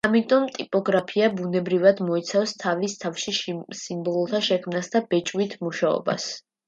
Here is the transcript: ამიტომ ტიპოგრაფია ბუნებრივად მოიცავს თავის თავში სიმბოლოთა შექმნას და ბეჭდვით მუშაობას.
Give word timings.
ამიტომ 0.07 0.45
ტიპოგრაფია 0.53 1.27
ბუნებრივად 1.41 2.01
მოიცავს 2.07 2.53
თავის 2.63 2.97
თავში 3.03 3.35
სიმბოლოთა 3.83 4.43
შექმნას 4.49 4.91
და 4.97 5.03
ბეჭდვით 5.13 5.55
მუშაობას. 5.69 6.27